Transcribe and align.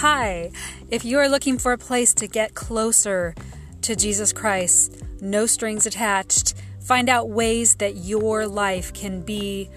Hi, 0.00 0.52
if 0.92 1.04
you 1.04 1.18
are 1.18 1.28
looking 1.28 1.58
for 1.58 1.72
a 1.72 1.76
place 1.76 2.14
to 2.14 2.28
get 2.28 2.54
closer 2.54 3.34
to 3.82 3.96
Jesus 3.96 4.32
Christ, 4.32 5.02
no 5.20 5.44
strings 5.44 5.86
attached, 5.86 6.54
find 6.80 7.08
out 7.08 7.30
ways 7.30 7.74
that 7.74 7.96
your 7.96 8.46
life 8.46 8.92
can 8.92 9.22
be 9.22 9.68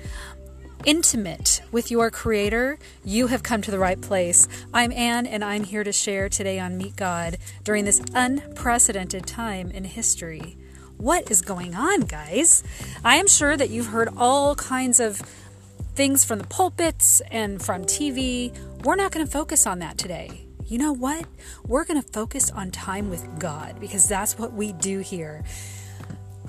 intimate 0.85 1.63
with 1.71 1.89
your 1.89 2.11
Creator, 2.11 2.77
you 3.03 3.27
have 3.27 3.41
come 3.41 3.63
to 3.63 3.71
the 3.71 3.79
right 3.79 3.99
place. 3.99 4.47
I'm 4.71 4.91
Anne, 4.91 5.25
and 5.25 5.43
I'm 5.43 5.63
here 5.63 5.83
to 5.83 5.91
share 5.91 6.29
today 6.29 6.59
on 6.59 6.77
Meet 6.77 6.97
God 6.97 7.37
during 7.63 7.85
this 7.85 7.99
unprecedented 8.13 9.25
time 9.25 9.71
in 9.71 9.85
history. 9.85 10.55
What 10.97 11.31
is 11.31 11.41
going 11.41 11.73
on, 11.73 12.01
guys? 12.01 12.63
I 13.03 13.15
am 13.15 13.27
sure 13.27 13.57
that 13.57 13.71
you've 13.71 13.87
heard 13.87 14.09
all 14.15 14.53
kinds 14.53 14.99
of 14.99 15.19
things 15.95 16.23
from 16.23 16.39
the 16.39 16.47
pulpits 16.47 17.21
and 17.31 17.61
from 17.61 17.83
TV 17.83 18.55
we're 18.83 18.95
not 18.95 19.11
going 19.11 19.25
to 19.25 19.31
focus 19.31 19.67
on 19.67 19.79
that 19.79 19.97
today. 19.97 20.47
You 20.65 20.79
know 20.79 20.91
what? 20.91 21.25
We're 21.67 21.85
going 21.85 22.01
to 22.01 22.07
focus 22.07 22.49
on 22.49 22.71
time 22.71 23.09
with 23.09 23.39
God 23.39 23.79
because 23.79 24.07
that's 24.07 24.39
what 24.39 24.53
we 24.53 24.73
do 24.73 24.99
here. 24.99 25.43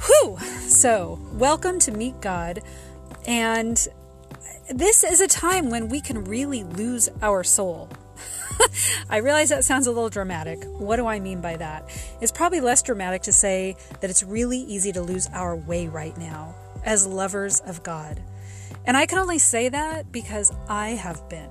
Whew! 0.07 0.39
So, 0.61 1.19
welcome 1.35 1.79
to 1.81 1.91
Meet 1.91 2.21
God. 2.23 2.63
And 3.27 3.77
this 4.73 5.05
is 5.05 5.21
a 5.21 5.29
time 5.29 5.71
when 5.71 5.89
we 5.89 6.01
can 6.01 6.25
really 6.25 6.65
lose 6.65 7.11
our 7.21 7.45
soul. 7.45 7.91
I 9.11 9.19
realize 9.19 9.51
that 9.51 9.65
sounds 9.65 9.87
a 9.87 9.93
little 9.93 10.09
dramatic. 10.09 10.65
What 10.65 10.97
do 10.97 11.07
I 11.07 11.21
mean 11.21 11.41
by 11.43 11.57
that? 11.57 11.91
It's 12.23 12.33
probably 12.33 12.61
less 12.61 12.83
dramatic 12.83 13.23
to 13.23 13.33
say 13.33 13.77
that 14.01 14.09
it's 14.09 14.23
really 14.23 14.59
easy 14.59 14.93
to 14.93 15.03
lose 15.03 15.27
our 15.35 15.55
way 15.55 15.89
right 15.89 16.17
now 16.17 16.55
as 16.85 17.07
lovers 17.07 17.61
of 17.61 17.83
God. 17.83 18.23
And 18.87 18.97
I 18.97 19.07
can 19.07 19.19
only 19.19 19.39
say 19.39 19.69
that 19.69 20.11
because 20.11 20.53
I 20.69 20.91
have 20.91 21.29
been 21.29 21.51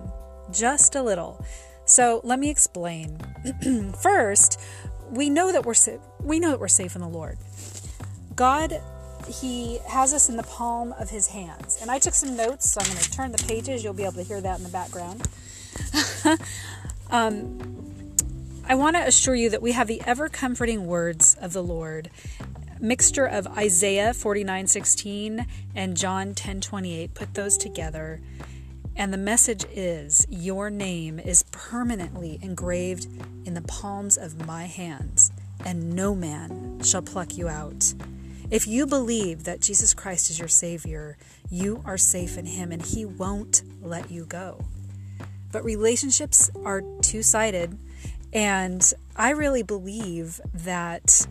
just 0.51 0.95
a 0.95 1.01
little. 1.01 1.43
So 1.85 2.21
let 2.23 2.39
me 2.39 2.49
explain. 2.49 3.19
First, 4.01 4.59
we 5.09 5.29
know 5.29 5.51
that 5.51 5.65
we're 5.65 5.73
sa- 5.73 5.97
we 6.21 6.39
know 6.39 6.51
that 6.51 6.59
we're 6.59 6.67
safe 6.67 6.95
in 6.95 7.01
the 7.01 7.07
Lord. 7.07 7.37
God, 8.35 8.81
He 9.27 9.79
has 9.87 10.13
us 10.13 10.29
in 10.29 10.37
the 10.37 10.43
palm 10.43 10.93
of 10.93 11.09
His 11.09 11.27
hands. 11.27 11.77
And 11.81 11.91
I 11.91 11.99
took 11.99 12.13
some 12.13 12.35
notes, 12.35 12.71
so 12.71 12.81
I'm 12.81 12.87
going 12.87 12.99
to 12.99 13.11
turn 13.11 13.31
the 13.31 13.43
pages. 13.45 13.83
You'll 13.83 13.93
be 13.93 14.03
able 14.03 14.13
to 14.13 14.23
hear 14.23 14.41
that 14.41 14.57
in 14.57 14.63
the 14.63 14.69
background. 14.69 15.27
um, 17.11 17.57
I 18.65 18.75
want 18.75 18.95
to 18.95 19.03
assure 19.05 19.35
you 19.35 19.49
that 19.49 19.61
we 19.61 19.73
have 19.73 19.87
the 19.87 20.01
ever 20.05 20.29
comforting 20.29 20.85
words 20.85 21.35
of 21.41 21.53
the 21.53 21.63
Lord, 21.63 22.09
mixture 22.81 23.25
of 23.25 23.47
Isaiah 23.47 24.13
49:16 24.13 25.45
and 25.75 25.95
John 25.95 26.33
10:28. 26.33 27.13
Put 27.13 27.33
those 27.35 27.57
together 27.57 28.19
and 28.95 29.13
the 29.13 29.17
message 29.17 29.65
is 29.73 30.27
Your 30.29 30.69
name 30.69 31.19
is 31.19 31.43
permanently 31.51 32.39
engraved 32.41 33.07
in 33.45 33.53
the 33.53 33.61
palms 33.61 34.17
of 34.17 34.45
my 34.45 34.65
hands, 34.65 35.31
and 35.65 35.93
no 35.95 36.13
man 36.13 36.81
shall 36.83 37.01
pluck 37.01 37.37
you 37.37 37.47
out. 37.47 37.93
If 38.49 38.67
you 38.67 38.85
believe 38.85 39.45
that 39.45 39.61
Jesus 39.61 39.93
Christ 39.93 40.29
is 40.29 40.39
your 40.39 40.49
Savior, 40.49 41.17
you 41.49 41.81
are 41.85 41.97
safe 41.97 42.37
in 42.37 42.45
Him, 42.45 42.71
and 42.71 42.81
He 42.81 43.05
won't 43.05 43.63
let 43.81 44.11
you 44.11 44.25
go. 44.25 44.65
But 45.51 45.63
relationships 45.63 46.49
are 46.65 46.83
two 47.01 47.23
sided, 47.23 47.77
and 48.33 48.93
I 49.15 49.29
really 49.31 49.63
believe 49.63 50.41
that 50.53 51.27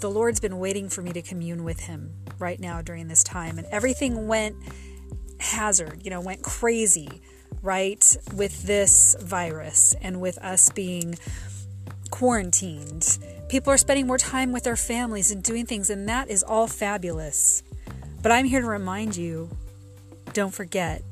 the 0.00 0.10
Lord's 0.10 0.40
been 0.40 0.58
waiting 0.58 0.88
for 0.88 1.02
me 1.02 1.12
to 1.12 1.22
commune 1.22 1.64
with 1.64 1.80
Him 1.80 2.12
right 2.38 2.58
now 2.58 2.82
during 2.82 3.08
this 3.08 3.22
time, 3.24 3.58
and 3.58 3.66
everything 3.70 4.26
went 4.28 4.56
hazard, 5.40 6.00
you 6.04 6.10
know, 6.10 6.20
went 6.20 6.42
crazy, 6.42 7.22
right, 7.62 8.16
with 8.34 8.62
this 8.64 9.16
virus 9.20 9.94
and 10.00 10.20
with 10.20 10.38
us 10.38 10.70
being 10.70 11.16
quarantined. 12.10 13.18
People 13.48 13.72
are 13.72 13.78
spending 13.78 14.06
more 14.06 14.18
time 14.18 14.52
with 14.52 14.64
their 14.64 14.76
families 14.76 15.30
and 15.30 15.42
doing 15.42 15.66
things, 15.66 15.90
and 15.90 16.08
that 16.08 16.28
is 16.28 16.42
all 16.42 16.66
fabulous. 16.66 17.62
But 18.22 18.32
I'm 18.32 18.44
here 18.44 18.60
to 18.60 18.66
remind 18.66 19.16
you 19.16 19.50
don't 20.32 20.52
forget 20.52 21.02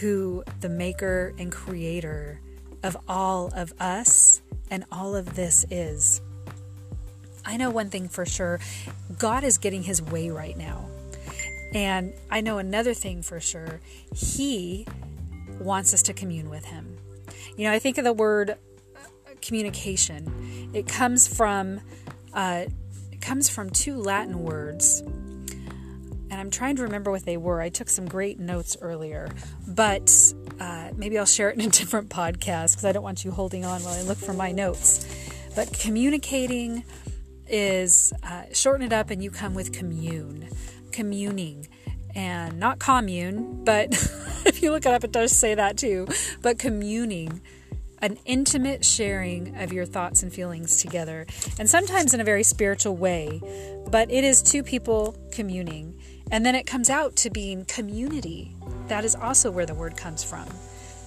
who 0.00 0.44
the 0.60 0.68
maker 0.68 1.34
and 1.38 1.50
creator 1.50 2.40
of 2.82 2.96
all 3.08 3.52
of 3.54 3.72
us 3.80 4.40
and 4.70 4.84
all 4.92 5.16
of 5.16 5.34
this 5.34 5.66
is. 5.70 6.20
I 7.48 7.56
know 7.56 7.70
one 7.70 7.90
thing 7.90 8.08
for 8.08 8.26
sure 8.26 8.60
God 9.18 9.42
is 9.42 9.58
getting 9.58 9.82
his 9.82 10.00
way 10.02 10.30
right 10.30 10.56
now. 10.56 10.88
And 11.74 12.14
I 12.30 12.40
know 12.40 12.58
another 12.58 12.94
thing 12.94 13.22
for 13.22 13.40
sure 13.40 13.80
He 14.14 14.86
wants 15.58 15.92
us 15.92 16.02
to 16.04 16.12
commune 16.12 16.48
with 16.50 16.64
Him. 16.64 16.96
You 17.56 17.64
know, 17.64 17.72
I 17.72 17.78
think 17.78 17.98
of 17.98 18.04
the 18.04 18.12
word 18.12 18.50
uh, 18.50 18.98
communication, 19.42 20.70
it 20.74 20.86
comes 20.86 21.26
from. 21.28 21.80
Uh, 22.32 22.66
it 23.10 23.20
comes 23.22 23.48
from 23.48 23.70
two 23.70 23.96
Latin 23.96 24.44
words, 24.44 25.00
and 25.00 26.34
I'm 26.34 26.50
trying 26.50 26.76
to 26.76 26.82
remember 26.82 27.10
what 27.10 27.24
they 27.24 27.36
were. 27.36 27.60
I 27.60 27.68
took 27.68 27.88
some 27.88 28.06
great 28.06 28.38
notes 28.38 28.76
earlier, 28.80 29.28
but 29.66 30.12
uh, 30.60 30.90
maybe 30.94 31.18
I'll 31.18 31.26
share 31.26 31.50
it 31.50 31.58
in 31.58 31.62
a 31.62 31.70
different 31.70 32.10
podcast 32.10 32.72
because 32.72 32.84
I 32.84 32.92
don't 32.92 33.02
want 33.02 33.24
you 33.24 33.32
holding 33.32 33.64
on 33.64 33.82
while 33.82 33.94
I 33.94 34.02
look 34.02 34.18
for 34.18 34.34
my 34.34 34.52
notes. 34.52 35.06
But 35.56 35.72
communicating 35.72 36.84
is 37.48 38.12
uh, 38.22 38.44
shorten 38.52 38.86
it 38.86 38.92
up 38.92 39.10
and 39.10 39.22
you 39.22 39.30
come 39.30 39.54
with 39.54 39.72
commune 39.72 40.48
communing 40.98 41.68
and 42.16 42.58
not 42.58 42.80
commune, 42.80 43.64
but 43.64 43.92
if 44.44 44.62
you 44.62 44.72
look 44.72 44.84
it 44.84 44.92
up, 44.92 45.04
it 45.04 45.12
does 45.12 45.30
say 45.30 45.54
that 45.54 45.76
too. 45.76 46.08
But 46.42 46.58
communing, 46.58 47.40
an 48.00 48.18
intimate 48.24 48.84
sharing 48.84 49.56
of 49.58 49.72
your 49.72 49.86
thoughts 49.86 50.24
and 50.24 50.32
feelings 50.32 50.82
together, 50.82 51.24
and 51.58 51.70
sometimes 51.70 52.14
in 52.14 52.20
a 52.20 52.24
very 52.24 52.42
spiritual 52.42 52.96
way, 52.96 53.40
but 53.88 54.10
it 54.10 54.24
is 54.24 54.42
two 54.42 54.64
people 54.64 55.16
communing. 55.30 55.96
And 56.32 56.44
then 56.44 56.56
it 56.56 56.66
comes 56.66 56.90
out 56.90 57.14
to 57.16 57.30
being 57.30 57.64
community. 57.64 58.54
That 58.88 59.04
is 59.04 59.14
also 59.14 59.50
where 59.50 59.66
the 59.66 59.74
word 59.74 59.96
comes 59.96 60.24
from. 60.24 60.46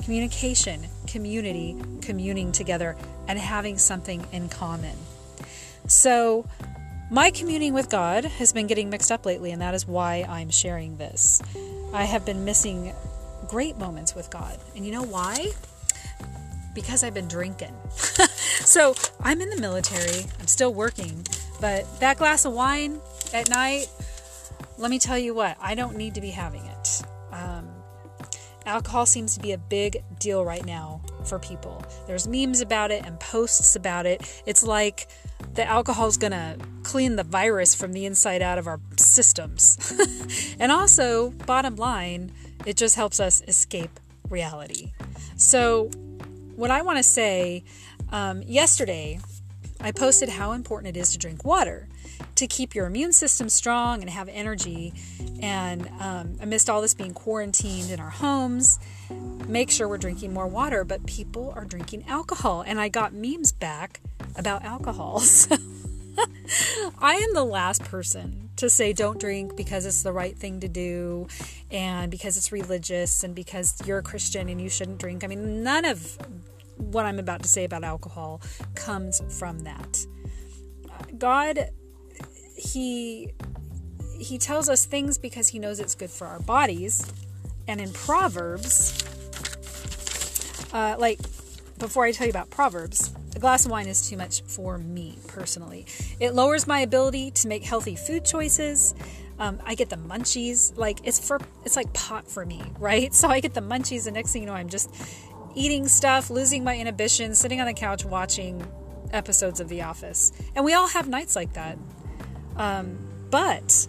Communication, 0.03 0.87
community, 1.05 1.75
communing 2.01 2.53
together, 2.53 2.95
and 3.27 3.37
having 3.37 3.77
something 3.77 4.25
in 4.31 4.47
common. 4.47 4.95
So, 5.87 6.45
my 7.09 7.29
communing 7.31 7.73
with 7.73 7.89
God 7.89 8.23
has 8.23 8.53
been 8.53 8.67
getting 8.67 8.89
mixed 8.89 9.11
up 9.11 9.25
lately, 9.25 9.51
and 9.51 9.61
that 9.61 9.73
is 9.73 9.85
why 9.85 10.25
I'm 10.29 10.49
sharing 10.49 10.97
this. 10.97 11.41
I 11.93 12.05
have 12.05 12.25
been 12.25 12.45
missing 12.45 12.93
great 13.47 13.77
moments 13.77 14.15
with 14.15 14.29
God. 14.29 14.57
And 14.77 14.85
you 14.85 14.93
know 14.93 15.03
why? 15.03 15.51
Because 16.73 17.03
I've 17.03 17.13
been 17.13 17.27
drinking. 17.27 17.75
so 18.63 18.95
I'm 19.19 19.41
in 19.41 19.49
the 19.49 19.59
military, 19.59 20.25
I'm 20.39 20.47
still 20.47 20.73
working, 20.73 21.27
but 21.59 21.85
that 21.99 22.17
glass 22.17 22.45
of 22.45 22.53
wine 22.53 23.01
at 23.33 23.49
night, 23.49 23.87
let 24.77 24.89
me 24.89 24.97
tell 24.97 25.17
you 25.17 25.33
what, 25.33 25.57
I 25.61 25.75
don't 25.75 25.97
need 25.97 26.15
to 26.15 26.21
be 26.21 26.29
having 26.29 26.65
it. 26.65 27.01
Alcohol 28.65 29.05
seems 29.05 29.33
to 29.35 29.39
be 29.39 29.53
a 29.53 29.57
big 29.57 30.03
deal 30.19 30.45
right 30.45 30.65
now 30.65 31.01
for 31.25 31.39
people. 31.39 31.83
There's 32.05 32.27
memes 32.27 32.61
about 32.61 32.91
it 32.91 33.05
and 33.05 33.19
posts 33.19 33.75
about 33.75 34.05
it. 34.05 34.43
It's 34.45 34.63
like 34.63 35.07
the 35.55 35.65
alcohol's 35.65 36.17
going 36.17 36.31
to 36.31 36.57
clean 36.83 37.15
the 37.15 37.23
virus 37.23 37.73
from 37.73 37.93
the 37.93 38.05
inside 38.05 38.41
out 38.41 38.57
of 38.57 38.67
our 38.67 38.79
systems. 38.97 39.93
and 40.59 40.71
also, 40.71 41.31
bottom 41.47 41.75
line, 41.75 42.31
it 42.65 42.77
just 42.77 42.95
helps 42.95 43.19
us 43.19 43.41
escape 43.47 43.99
reality. 44.29 44.91
So, 45.35 45.89
what 46.55 46.69
I 46.69 46.83
want 46.83 46.97
to 46.97 47.03
say 47.03 47.63
um, 48.11 48.43
yesterday, 48.43 49.19
I 49.79 49.91
posted 49.91 50.29
how 50.29 50.51
important 50.51 50.95
it 50.95 50.99
is 50.99 51.11
to 51.13 51.17
drink 51.17 51.43
water 51.43 51.87
to 52.35 52.47
keep 52.47 52.75
your 52.75 52.85
immune 52.85 53.13
system 53.13 53.49
strong 53.49 54.01
and 54.01 54.09
have 54.09 54.29
energy. 54.29 54.93
And 55.41 55.87
um, 55.99 56.37
amidst 56.41 56.69
all 56.69 56.81
this 56.81 56.93
being 56.93 57.13
quarantined 57.13 57.91
in 57.91 57.99
our 57.99 58.09
homes, 58.09 58.79
make 59.47 59.69
sure 59.71 59.87
we're 59.87 59.97
drinking 59.97 60.33
more 60.33 60.47
water. 60.47 60.83
But 60.83 61.05
people 61.05 61.53
are 61.55 61.65
drinking 61.65 62.05
alcohol. 62.07 62.63
And 62.65 62.79
I 62.79 62.89
got 62.89 63.13
memes 63.13 63.51
back 63.51 64.01
about 64.35 64.63
alcohol. 64.63 65.21
So 65.41 65.57
I 66.99 67.15
am 67.15 67.33
the 67.33 67.45
last 67.45 67.83
person 67.83 68.49
to 68.57 68.69
say 68.69 68.93
don't 68.93 69.19
drink 69.19 69.55
because 69.55 69.85
it's 69.85 70.03
the 70.03 70.11
right 70.11 70.37
thing 70.37 70.59
to 70.59 70.67
do 70.67 71.27
and 71.71 72.11
because 72.11 72.37
it's 72.37 72.51
religious 72.51 73.23
and 73.23 73.33
because 73.33 73.75
you're 73.85 73.99
a 73.99 74.03
Christian 74.03 74.49
and 74.49 74.61
you 74.61 74.69
shouldn't 74.69 74.99
drink. 74.99 75.23
I 75.23 75.27
mean, 75.27 75.63
none 75.63 75.85
of 75.85 76.17
what 76.77 77.05
I'm 77.05 77.19
about 77.19 77.43
to 77.43 77.47
say 77.47 77.63
about 77.63 77.83
alcohol 77.83 78.41
comes 78.75 79.21
from 79.39 79.59
that. 79.59 80.05
God 81.17 81.69
he 82.61 83.31
he 84.19 84.37
tells 84.37 84.69
us 84.69 84.85
things 84.85 85.17
because 85.17 85.47
he 85.47 85.57
knows 85.57 85.79
it's 85.79 85.95
good 85.95 86.11
for 86.11 86.27
our 86.27 86.39
bodies. 86.39 87.11
And 87.67 87.81
in 87.81 87.91
Proverbs, 87.91 89.03
uh, 90.71 90.95
like 90.99 91.19
before 91.79 92.05
I 92.05 92.11
tell 92.11 92.27
you 92.27 92.31
about 92.31 92.51
Proverbs, 92.51 93.13
a 93.35 93.39
glass 93.39 93.65
of 93.65 93.71
wine 93.71 93.87
is 93.87 94.07
too 94.07 94.17
much 94.17 94.43
for 94.43 94.77
me 94.77 95.17
personally. 95.27 95.87
It 96.19 96.35
lowers 96.35 96.67
my 96.67 96.81
ability 96.81 97.31
to 97.31 97.47
make 97.47 97.63
healthy 97.63 97.95
food 97.95 98.23
choices. 98.23 98.93
Um, 99.39 99.59
I 99.65 99.73
get 99.73 99.89
the 99.89 99.95
munchies. 99.95 100.77
Like 100.77 100.99
it's 101.03 101.25
for 101.25 101.39
it's 101.65 101.75
like 101.75 101.91
pot 101.93 102.27
for 102.27 102.45
me, 102.45 102.61
right? 102.79 103.13
So 103.13 103.27
I 103.27 103.39
get 103.39 103.55
the 103.55 103.61
munchies. 103.61 104.05
The 104.05 104.11
next 104.11 104.33
thing 104.33 104.43
you 104.43 104.47
know, 104.47 104.53
I'm 104.53 104.69
just 104.69 104.93
eating 105.55 105.87
stuff, 105.87 106.29
losing 106.29 106.63
my 106.63 106.77
inhibition, 106.77 107.33
sitting 107.33 107.59
on 107.59 107.65
the 107.65 107.73
couch 107.73 108.05
watching 108.05 108.63
episodes 109.11 109.59
of 109.59 109.67
The 109.67 109.81
Office. 109.81 110.31
And 110.55 110.63
we 110.63 110.73
all 110.73 110.87
have 110.87 111.09
nights 111.09 111.35
like 111.35 111.53
that. 111.53 111.77
Um, 112.55 112.97
but 113.29 113.87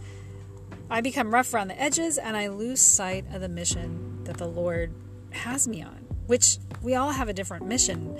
I 0.90 1.00
become 1.00 1.32
rough 1.32 1.52
around 1.52 1.68
the 1.68 1.80
edges 1.80 2.18
and 2.18 2.36
I 2.36 2.48
lose 2.48 2.80
sight 2.80 3.24
of 3.32 3.40
the 3.40 3.48
mission 3.48 4.24
that 4.24 4.36
the 4.36 4.46
Lord 4.46 4.92
has 5.30 5.66
me 5.66 5.82
on, 5.82 6.06
which 6.26 6.58
we 6.82 6.94
all 6.94 7.10
have 7.10 7.28
a 7.28 7.32
different 7.32 7.66
mission. 7.66 8.18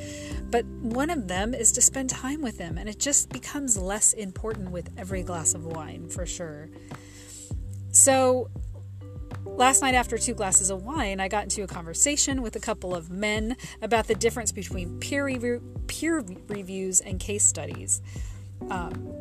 But 0.51 0.65
one 0.65 1.11
of 1.11 1.29
them 1.29 1.55
is 1.55 1.73
to 1.73 1.83
spend 1.83 2.11
time 2.11 2.43
with 2.43 2.59
Him, 2.59 2.79
and 2.79 2.89
it 2.89 2.99
just 2.99 3.31
becomes 3.31 3.77
less 3.77 4.13
important 4.13 4.71
with 4.71 4.91
every 4.97 5.23
glass 5.23 5.55
of 5.55 5.65
wine, 5.67 6.09
for 6.09 6.27
sure. 6.27 6.69
So 7.91 8.51
Last 9.45 9.83
night, 9.83 9.95
after 9.95 10.17
two 10.17 10.35
glasses 10.35 10.71
of 10.71 10.85
wine, 10.85 11.21
I 11.21 11.29
got 11.29 11.43
into 11.43 11.63
a 11.63 11.67
conversation 11.67 12.43
with 12.43 12.57
a 12.57 12.61
couple 12.61 12.95
of 12.95 13.11
men 13.11 13.57
about 13.83 14.07
the 14.07 14.15
difference 14.15 14.53
between 14.53 14.99
peer, 14.99 15.61
peer 15.89 16.25
reviews 16.49 17.01
and 17.01 17.21
case 17.21 17.45
studies. 17.45 18.01
Um, 18.71 19.13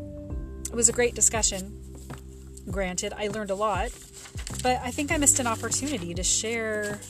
it 0.71 0.75
was 0.75 0.87
a 0.87 0.93
great 0.93 1.15
discussion. 1.15 1.77
Granted, 2.69 3.11
I 3.13 3.27
learned 3.27 3.51
a 3.51 3.55
lot, 3.55 3.91
but 4.63 4.79
I 4.81 4.89
think 4.91 5.11
I 5.11 5.17
missed 5.17 5.39
an 5.39 5.47
opportunity 5.47 6.13
to 6.13 6.23
share 6.23 7.01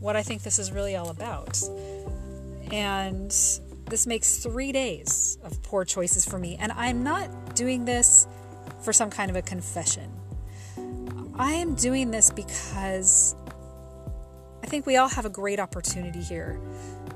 what 0.00 0.16
I 0.16 0.22
think 0.22 0.42
this 0.42 0.58
is 0.58 0.72
really 0.72 0.96
all 0.96 1.10
about. 1.10 1.60
And 2.72 3.30
this 3.86 4.06
makes 4.06 4.38
three 4.38 4.72
days 4.72 5.36
of 5.44 5.62
poor 5.62 5.84
choices 5.84 6.24
for 6.24 6.38
me. 6.38 6.56
And 6.58 6.72
I'm 6.72 7.02
not 7.02 7.54
doing 7.54 7.84
this 7.84 8.26
for 8.82 8.94
some 8.94 9.10
kind 9.10 9.30
of 9.30 9.36
a 9.36 9.42
confession. 9.42 10.10
I 11.34 11.52
am 11.52 11.74
doing 11.74 12.10
this 12.10 12.30
because 12.30 13.36
I 14.62 14.66
think 14.66 14.86
we 14.86 14.96
all 14.96 15.08
have 15.08 15.26
a 15.26 15.30
great 15.30 15.60
opportunity 15.60 16.22
here 16.22 16.58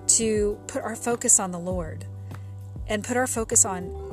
to 0.09 0.59
put 0.67 0.83
our 0.83 0.97
focus 0.97 1.41
on 1.41 1.51
the 1.51 1.59
Lord 1.59 2.05
and 2.89 3.03
put 3.03 3.17
our 3.17 3.27
focus 3.27 3.65
on 3.65 4.12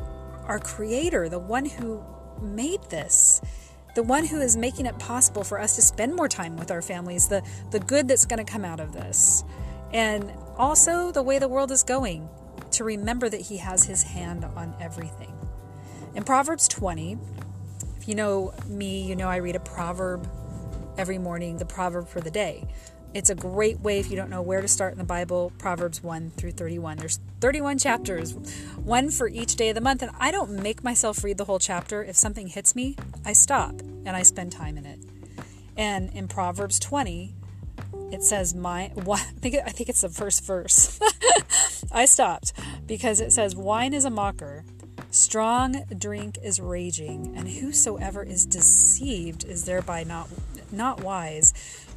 our 0.49 0.59
Creator, 0.59 1.29
the 1.29 1.39
one 1.39 1.63
who 1.63 2.03
made 2.41 2.81
this, 2.89 3.39
the 3.95 4.01
one 4.01 4.25
who 4.25 4.41
is 4.41 4.57
making 4.57 4.87
it 4.87 4.97
possible 4.97 5.43
for 5.43 5.61
us 5.61 5.75
to 5.75 5.81
spend 5.81 6.15
more 6.15 6.27
time 6.27 6.57
with 6.57 6.71
our 6.71 6.81
families, 6.81 7.27
the, 7.27 7.43
the 7.69 7.79
good 7.79 8.07
that's 8.07 8.25
going 8.25 8.43
to 8.43 8.51
come 8.51 8.65
out 8.65 8.79
of 8.79 8.91
this, 8.91 9.43
and 9.93 10.33
also 10.57 11.11
the 11.11 11.21
way 11.21 11.37
the 11.37 11.47
world 11.47 11.71
is 11.71 11.83
going, 11.83 12.27
to 12.71 12.83
remember 12.83 13.29
that 13.29 13.41
He 13.41 13.57
has 13.57 13.83
His 13.85 14.01
hand 14.01 14.43
on 14.43 14.75
everything. 14.81 15.33
In 16.15 16.23
Proverbs 16.23 16.67
20, 16.67 17.17
if 17.99 18.07
you 18.07 18.15
know 18.15 18.51
me, 18.67 19.07
you 19.07 19.15
know 19.15 19.27
I 19.27 19.37
read 19.37 19.55
a 19.55 19.59
proverb 19.59 20.27
every 20.97 21.19
morning, 21.19 21.57
the 21.57 21.65
proverb 21.65 22.07
for 22.07 22.21
the 22.21 22.31
day. 22.31 22.67
It's 23.13 23.29
a 23.29 23.35
great 23.35 23.79
way 23.79 23.99
if 23.99 24.11
you 24.11 24.15
don't 24.15 24.29
know 24.29 24.41
where 24.41 24.61
to 24.61 24.67
start 24.67 24.93
in 24.93 24.99
the 24.99 25.03
Bible, 25.03 25.51
Proverbs 25.57 26.03
1 26.03 26.31
through 26.37 26.51
31. 26.51 26.97
There's 26.97 27.19
31 27.41 27.79
chapters, 27.79 28.33
one 28.75 29.09
for 29.09 29.27
each 29.27 29.55
day 29.55 29.69
of 29.69 29.75
the 29.75 29.81
month, 29.81 30.03
and 30.03 30.11
I 30.19 30.29
don't 30.29 30.51
make 30.51 30.83
myself 30.83 31.23
read 31.23 31.37
the 31.37 31.45
whole 31.45 31.57
chapter. 31.57 32.03
If 32.03 32.15
something 32.15 32.47
hits 32.47 32.75
me, 32.75 32.95
I 33.25 33.33
stop 33.33 33.79
and 33.79 34.09
I 34.09 34.21
spend 34.21 34.51
time 34.51 34.77
in 34.77 34.85
it. 34.85 34.99
And 35.75 36.11
in 36.13 36.27
Proverbs 36.27 36.79
20, 36.79 37.33
it 38.11 38.23
says 38.23 38.53
my 38.53 38.91
I 39.07 39.17
think 39.17 39.55
I 39.55 39.69
think 39.69 39.89
it's 39.89 40.01
the 40.01 40.09
first 40.09 40.45
verse. 40.45 40.99
I 41.91 42.05
stopped 42.05 42.53
because 42.85 43.21
it 43.21 43.33
says 43.33 43.55
wine 43.55 43.93
is 43.93 44.05
a 44.05 44.09
mocker 44.09 44.63
Strong 45.11 45.85
drink 45.97 46.37
is 46.43 46.61
raging, 46.61 47.33
and 47.35 47.49
whosoever 47.49 48.21
is 48.21 48.45
deceived 48.45 49.43
is 49.43 49.65
thereby 49.65 50.03
not 50.03 50.29
not 50.71 51.03
wise. 51.03 51.51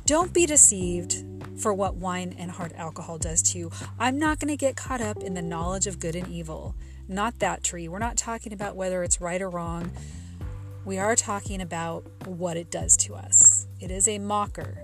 Don't 0.04 0.32
be 0.32 0.46
deceived 0.46 1.24
for 1.58 1.72
what 1.72 1.94
wine 1.94 2.34
and 2.38 2.50
hard 2.50 2.72
alcohol 2.74 3.18
does 3.18 3.42
to 3.52 3.58
you. 3.58 3.70
I'm 3.98 4.18
not 4.18 4.40
going 4.40 4.48
to 4.48 4.56
get 4.56 4.76
caught 4.76 5.00
up 5.00 5.22
in 5.22 5.34
the 5.34 5.42
knowledge 5.42 5.86
of 5.86 6.00
good 6.00 6.16
and 6.16 6.26
evil. 6.28 6.74
Not 7.08 7.38
that 7.38 7.62
tree. 7.62 7.88
We're 7.88 7.98
not 7.98 8.16
talking 8.16 8.52
about 8.52 8.74
whether 8.74 9.02
it's 9.02 9.20
right 9.20 9.40
or 9.40 9.48
wrong. 9.48 9.92
We 10.84 10.98
are 10.98 11.14
talking 11.14 11.60
about 11.60 12.04
what 12.26 12.56
it 12.56 12.70
does 12.70 12.96
to 12.98 13.14
us. 13.14 13.66
It 13.80 13.90
is 13.90 14.08
a 14.08 14.18
mocker. 14.18 14.76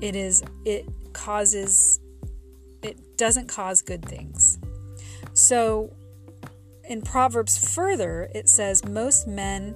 It 0.00 0.16
is 0.16 0.42
it 0.64 0.86
causes 1.12 2.00
it 2.82 3.18
doesn't 3.18 3.48
cause 3.48 3.82
good 3.82 4.04
things. 4.04 4.58
So 5.34 5.94
in 6.88 7.02
Proverbs 7.02 7.74
further, 7.74 8.30
it 8.34 8.48
says 8.48 8.84
most 8.84 9.26
men 9.26 9.74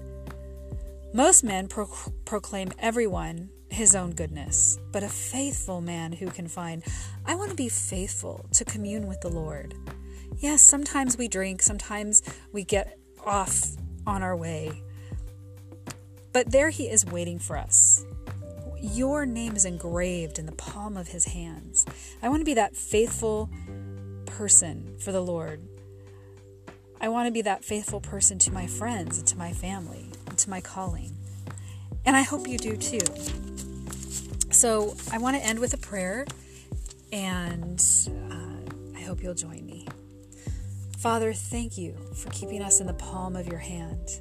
most 1.12 1.44
men 1.44 1.68
pro- 1.68 1.90
proclaim 2.24 2.70
everyone 2.78 3.50
his 3.78 3.94
own 3.94 4.12
goodness, 4.12 4.78
but 4.92 5.02
a 5.02 5.08
faithful 5.08 5.80
man 5.80 6.12
who 6.12 6.26
can 6.28 6.48
find 6.48 6.82
I 7.24 7.34
want 7.34 7.50
to 7.50 7.56
be 7.56 7.68
faithful 7.68 8.44
to 8.52 8.64
commune 8.64 9.06
with 9.06 9.20
the 9.20 9.30
Lord. 9.30 9.74
Yes, 10.38 10.62
sometimes 10.62 11.16
we 11.16 11.28
drink, 11.28 11.62
sometimes 11.62 12.22
we 12.52 12.64
get 12.64 12.98
off 13.24 13.76
on 14.06 14.22
our 14.22 14.36
way. 14.36 14.82
But 16.32 16.52
there 16.52 16.70
he 16.70 16.84
is 16.84 17.06
waiting 17.06 17.38
for 17.38 17.56
us. 17.56 18.04
Your 18.80 19.24
name 19.24 19.56
is 19.56 19.64
engraved 19.64 20.38
in 20.38 20.46
the 20.46 20.52
palm 20.52 20.96
of 20.96 21.08
his 21.08 21.24
hands. 21.24 21.86
I 22.22 22.28
want 22.28 22.40
to 22.40 22.44
be 22.44 22.54
that 22.54 22.76
faithful 22.76 23.48
person 24.26 24.96
for 24.98 25.12
the 25.12 25.22
Lord 25.22 25.62
I 27.00 27.08
want 27.08 27.28
to 27.28 27.32
be 27.32 27.42
that 27.42 27.64
faithful 27.64 28.00
person 28.00 28.40
to 28.40 28.52
my 28.52 28.66
friends 28.66 29.18
and 29.18 29.26
to 29.28 29.38
my 29.38 29.52
family 29.52 30.06
and 30.26 30.36
to 30.36 30.50
my 30.50 30.60
calling. 30.60 31.16
And 32.04 32.16
I 32.16 32.22
hope 32.22 32.48
you 32.48 32.58
do 32.58 32.76
too. 32.76 32.98
So 34.58 34.96
I 35.12 35.18
want 35.18 35.36
to 35.36 35.42
end 35.44 35.60
with 35.60 35.72
a 35.72 35.76
prayer, 35.76 36.26
and 37.12 37.80
uh, 38.28 38.98
I 38.98 39.02
hope 39.02 39.22
you'll 39.22 39.32
join 39.32 39.64
me. 39.64 39.86
Father, 40.98 41.32
thank 41.32 41.78
you 41.78 41.94
for 42.16 42.28
keeping 42.30 42.60
us 42.60 42.80
in 42.80 42.88
the 42.88 42.94
palm 42.94 43.36
of 43.36 43.46
your 43.46 43.60
hand. 43.60 44.20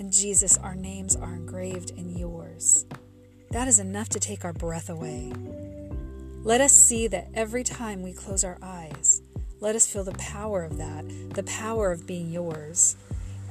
And 0.00 0.12
Jesus, 0.12 0.58
our 0.58 0.74
names 0.74 1.14
are 1.14 1.32
engraved 1.32 1.90
in 1.90 2.18
yours. 2.18 2.86
That 3.52 3.68
is 3.68 3.78
enough 3.78 4.08
to 4.08 4.18
take 4.18 4.44
our 4.44 4.52
breath 4.52 4.90
away. 4.90 5.32
Let 6.42 6.60
us 6.60 6.72
see 6.72 7.06
that 7.06 7.28
every 7.34 7.62
time 7.62 8.02
we 8.02 8.12
close 8.12 8.42
our 8.42 8.58
eyes, 8.60 9.22
let 9.60 9.76
us 9.76 9.86
feel 9.86 10.02
the 10.02 10.10
power 10.18 10.64
of 10.64 10.76
that, 10.78 11.04
the 11.34 11.44
power 11.44 11.92
of 11.92 12.04
being 12.04 12.32
yours, 12.32 12.96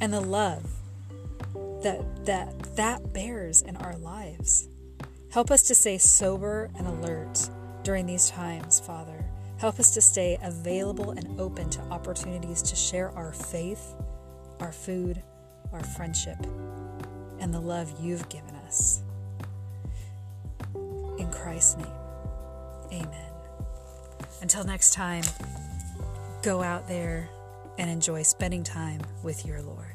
and 0.01 0.11
the 0.11 0.19
love 0.19 0.80
that 1.81 2.25
that 2.25 2.75
that 2.75 3.13
bears 3.13 3.61
in 3.61 3.75
our 3.77 3.97
lives. 3.97 4.67
Help 5.31 5.51
us 5.51 5.63
to 5.63 5.75
stay 5.75 5.97
sober 5.97 6.69
and 6.77 6.87
alert 6.87 7.49
during 7.83 8.05
these 8.05 8.29
times, 8.29 8.79
Father. 8.79 9.25
Help 9.57 9.79
us 9.79 9.93
to 9.93 10.01
stay 10.01 10.37
available 10.43 11.11
and 11.11 11.39
open 11.39 11.69
to 11.69 11.79
opportunities 11.91 12.61
to 12.63 12.75
share 12.75 13.11
our 13.11 13.31
faith, 13.31 13.93
our 14.59 14.71
food, 14.71 15.21
our 15.71 15.83
friendship, 15.83 16.37
and 17.39 17.53
the 17.53 17.59
love 17.59 17.93
you've 18.01 18.27
given 18.29 18.55
us. 18.67 19.03
In 21.17 21.29
Christ's 21.31 21.77
name, 21.77 21.87
amen. 22.91 23.31
Until 24.41 24.63
next 24.63 24.93
time 24.93 25.23
go 26.41 26.63
out 26.63 26.87
there 26.87 27.29
and 27.77 27.89
enjoy 27.89 28.23
spending 28.23 28.63
time 28.63 29.01
with 29.23 29.45
your 29.45 29.61
Lord. 29.61 29.90